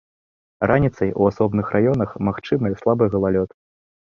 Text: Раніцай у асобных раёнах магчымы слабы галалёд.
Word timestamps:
Раніцай 0.69 1.11
у 1.19 1.27
асобных 1.33 1.65
раёнах 1.75 2.17
магчымы 2.29 2.73
слабы 2.81 3.13
галалёд. 3.19 3.49